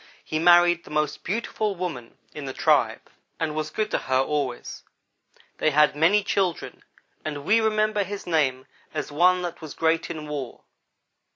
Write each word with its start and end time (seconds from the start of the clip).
He 0.25 0.39
married 0.39 0.83
the 0.83 0.89
most 0.89 1.23
beautiful 1.23 1.75
woman 1.75 2.17
in 2.33 2.45
the 2.45 2.53
tribe 2.53 3.01
and 3.39 3.53
was 3.53 3.69
good 3.69 3.91
to 3.91 3.99
her 3.99 4.17
always. 4.17 4.81
They 5.59 5.69
had 5.69 5.95
many 5.95 6.23
children, 6.23 6.81
and 7.23 7.43
we 7.45 7.61
remember 7.61 8.03
his 8.03 8.25
name 8.25 8.65
as 8.95 9.11
one 9.11 9.43
that 9.43 9.61
was 9.61 9.75
great 9.75 10.09
in 10.09 10.27
war. 10.27 10.61